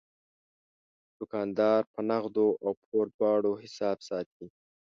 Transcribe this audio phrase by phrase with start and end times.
[1.17, 4.45] دوکاندار په نغدو او پور دواړو حساب ساتي.